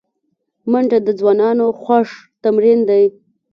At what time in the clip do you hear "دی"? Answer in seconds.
2.89-3.03